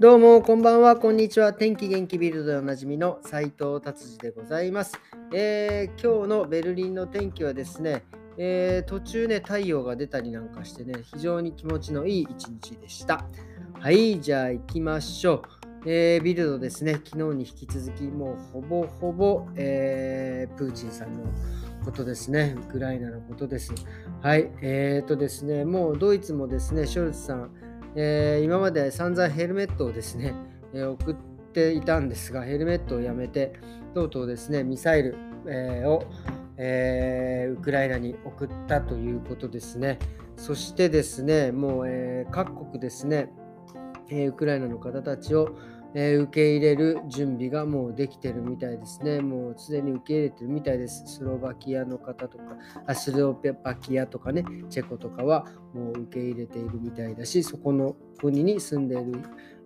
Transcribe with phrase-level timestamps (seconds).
[0.00, 1.52] どうも、こんばんは、こんにちは。
[1.52, 4.98] 天気元気ビルドでおなじみの斉藤達治でございます、
[5.30, 8.04] えー、今日のベルリンの天気はですね、
[8.38, 13.26] えー、途中ね、太陽が出たりなんかしてね、非常に気持ちのいい一日でした。
[13.78, 15.42] はい、じゃあ行きましょ
[15.84, 15.90] う。
[15.90, 21.24] えー、ビルドですね、昨日に引き続き、もうほぼほぼ、えー、プーチンさんの
[21.84, 23.74] ことですね、ウクライナのことです。
[24.22, 27.50] はい、えーとですね、もうドイツもですね、ショルツさん、
[27.96, 30.34] えー、今まで散々ヘルメットをですね、
[30.72, 31.16] えー、送っ
[31.52, 33.54] ていたんですが、ヘルメットをやめて、
[33.94, 35.16] とうとうですね、ミサイル、
[35.46, 36.04] えー、を、
[36.62, 39.98] えウクライナに送ったということですね。
[40.36, 43.32] そしてですね、もう、え各国ですね、
[44.10, 45.56] えウクライナの方たちを、
[45.94, 49.20] えー、受け入れる準備がもうできてるみたいですね。
[49.20, 51.04] もうすでに受け入れてるみたいです。
[51.06, 52.44] スロバキアの方とか、
[52.86, 53.32] あスロ
[53.64, 59.20] バキアとかね、チェコとかはもう受け入れているみたいだし、そこの国に住んでいる、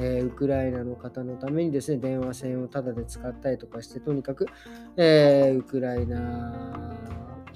[0.00, 4.46] えー、ウクライナの方のためにですね、電話線をタダで使ったりとかして、とにかく、
[4.96, 6.96] えー、ウクライナ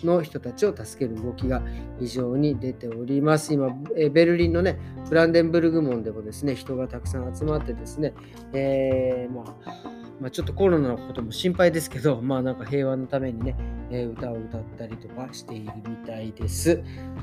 [0.03, 1.63] の人たちを助ける動きが
[2.01, 3.53] 非常に出ております。
[3.55, 8.15] 今、えベルリンのね、ブランデンブルグ門でもですね、人がたくさん集まってですね、
[8.53, 13.57] えー、まあ、まあ、ちょっとコロナのことも心配ですけど、 まあなんか平和のためにね、
[13.91, 16.81] え歌を歌ったりとかしているみたいです。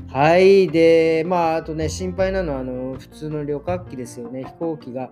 [0.10, 0.68] はい。
[0.68, 5.12] で、まああとね、心配なのはあの普通の旅客機ですよね、飛行機が。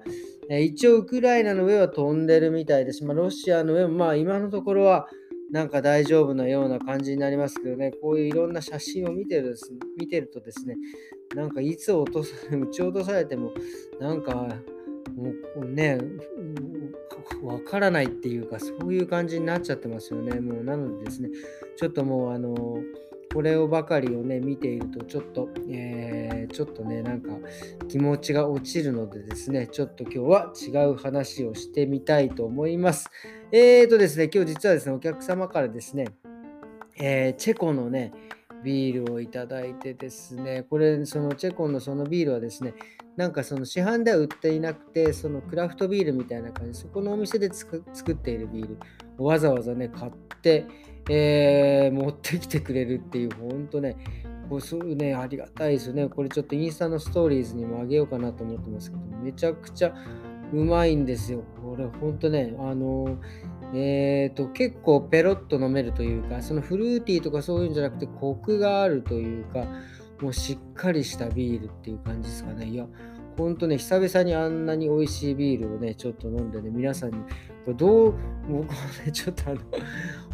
[0.49, 3.05] え一応ウクライナの上は飛んでるみたいです。
[3.05, 5.07] まあ、ロシアの上もまあ今のところは
[5.51, 9.55] なんか大丈夫なような感じになりますけどね、こういういろんな写真を見てる
[9.97, 10.75] 見てるとですね、
[11.35, 13.53] なんかいつ落とさ撃ち落とされても、
[13.99, 14.33] なんか
[15.15, 15.99] もうね、
[17.43, 20.39] わからないっていうか、そういう感じになっちゃってますよね。
[20.39, 21.29] もうなのでですね、
[21.77, 22.53] ちょっともうあの
[23.33, 27.33] これをばかりをね、見ていると、ちょっと、えー、ちょっとね、なんか
[27.87, 30.53] 気持ちが落ちるのでですね、ちょっと今日は
[30.85, 33.09] 違う話をしてみたいと思います。
[33.51, 36.07] えーとですね、今日実はですね、お客様からですね、
[36.99, 38.11] えー、チェコのね、
[38.63, 42.73] ビールをいただいてですね、これ、そのチェコのそのビールはですね、
[43.15, 48.77] なんかその市販では売っていなくて、そのクラフトビールみたいな感じ、そこのお店で作っているビール
[49.17, 50.65] をわざわざね、買って、
[51.09, 53.97] えー、持ってきてくれるっていう、ほんとね、
[54.49, 56.07] こうそういうね、ありがたいですね。
[56.07, 59.93] これちょっとインスタのストーリーズにもあげようかなと思ってますけど、めちゃくちゃ
[60.53, 61.43] うまいんですよ。
[61.61, 63.17] これほんとね、あの
[63.73, 69.65] えーと、結構ペロッと飲めるというか、そのフルーティーとかそういうんじゃなくて、コクがあるというか、
[70.21, 72.67] もうしっかりしたビールっていう感じですかね。
[72.67, 72.87] いや、
[73.37, 77.27] ほんとね、久々にあんなに美味しいビールをね、ちょっと飲んでね、皆さんに、こ
[77.67, 78.13] れどう、
[78.49, 79.59] 僕はね、ちょっとあの、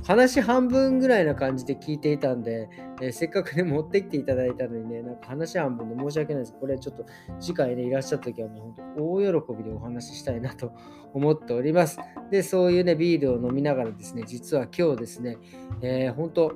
[0.06, 2.69] 話半分ぐらいな感じで聞いていたんで、
[3.02, 6.56] えー、せっかくね、持ってきていただいたのにね、なんか話半分で申し訳ないです。
[6.59, 7.06] これちょっと
[7.40, 10.72] 次回ね、いらっしゃった時はね、本当大喜びでお話ししたいなと
[11.14, 12.00] 思っております。
[12.31, 15.38] で、そういうね、ビールを飲みながらですね、実は今日ですね、
[15.81, 16.52] えー、本当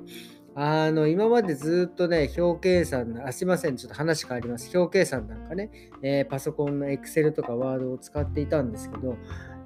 [0.60, 4.76] あの、今までずっとね、表計算、あ、すいません、ちょっと話変わります。
[4.76, 5.70] 表計算なんかね、
[6.02, 9.16] えー、パソコンの Excel とか Word を使っていたんですけど、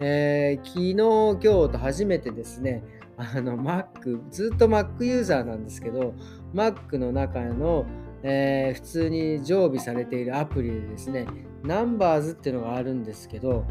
[0.00, 2.84] えー、昨日、今日と初めてですね、
[3.16, 6.14] あの、Mac、ずっと Mac ユーザーなんですけど、
[6.54, 7.86] Mac の中の、
[8.22, 11.26] えー、普通に常備されているアプリでですね、
[11.64, 13.64] Numbers っていうのがあるんですけど、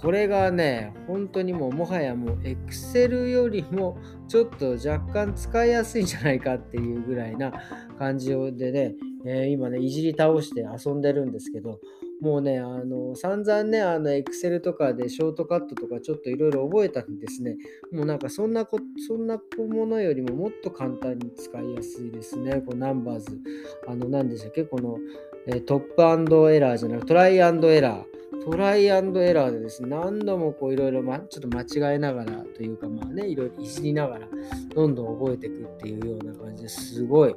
[0.00, 3.98] これがね、本当にもうもはやもう Excel よりも
[4.28, 7.52] ちょっと若干使いやすいんじゃないかっていうぐらいな
[7.98, 8.94] 感じでね、
[9.26, 11.80] えー、今ね、いじり倒して遊んでるんですけど、
[12.20, 17.56] もうね、あの、散々ね、あの、Excel とかでショートカットとかちょっといろいろ覚えたんですね。
[17.92, 22.62] もうなんかそんなこ、そんなものよりももっと簡単に使いやすいですね。
[22.66, 23.38] こう、ナンバーズ。
[23.86, 24.64] あの、なんでしたっけ？
[24.64, 24.98] この、
[25.46, 28.04] え、トップエラーじゃなくトライエラー。
[28.44, 34.28] トライエラーでですね、何度もこういろいろ、ま、ちょっと間違えながらというか、まあね、いろいろいじりながら、
[34.74, 37.34] どんどん覚えていくっていうような感じですごい、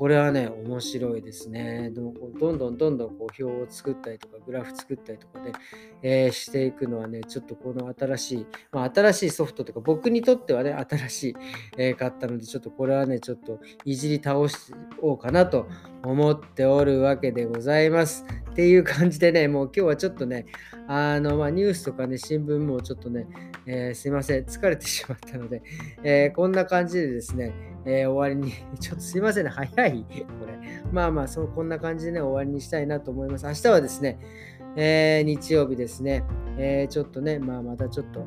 [0.00, 1.90] これはね、面白いですね。
[1.90, 5.52] でもどんどんどんどんこう表を作ったりとか、グラフ作ったりとかで、
[6.00, 11.36] えー、していくのはね、ちょっとこの新しい、まあ、新しいソフトとか、僕にとってはね、新しい、
[11.76, 15.68] えー、買ったので、ちょっとこれはね、ちょっといじり倒しおうかなと
[16.02, 18.24] 思っておるわけでございます。
[18.50, 20.46] っていう感じでね、もう今日はちょっとね、
[20.88, 23.26] あの、まあ、ニュースとかね、新聞もちょっとね、
[23.66, 25.62] えー、すいません、疲れてしまったので、
[26.02, 27.52] えこんな感じでですね、
[27.84, 30.04] えー、終わりに、 ちょっとすいませんね、早い、
[30.40, 30.58] これ。
[30.92, 33.46] まあまあそう、こんな感じでね、終わりにしたいなと思います。
[33.46, 34.18] 明日はですね、
[34.76, 36.24] え、日曜日ですね、
[36.58, 38.26] え、ちょっとね、まあまたちょっと、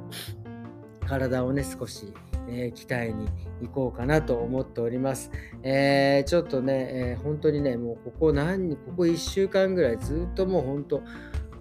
[1.05, 2.13] 体をね、少し、
[2.49, 3.27] えー、鍛えに
[3.61, 5.31] 行こうかなと思っております。
[5.63, 11.01] えー、ちょっとね、えー、本当にね、もうここ何、ここ1週間ぐらいずっともう本当、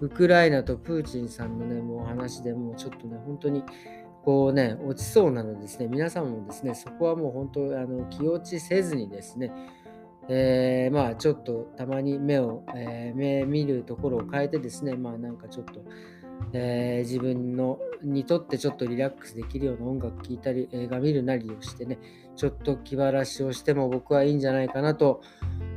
[0.01, 3.63] ウクライナとプーチンさんのね、もう話でもうちょっとね、本当に
[4.23, 9.51] こうね、落ちそうなのでですね、皆さんもですね、そこはもう本当、あの気落ちせずにですね、
[10.29, 15.81] えー、まあちょっとたまに目を、えー、目見るところを変えてですね、まあなんかちょっと、
[16.51, 21.97] えー、自分のにとってちょっとリラックスできるような音楽聴いたり映画見るなりをしてね
[22.35, 25.21] ちょっと気晴らしをしても僕はいいんじゃないかなと、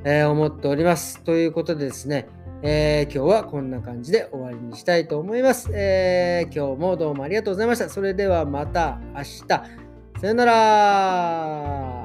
[0.04, 1.22] えー、思っております。
[1.22, 2.28] ということでですね、
[2.62, 7.88] えー、今日はこんな感じで終わりにしたいと思います、え今日もどうもありがとうございました。
[7.88, 9.46] それではまた明日。
[10.18, 11.95] さよなら。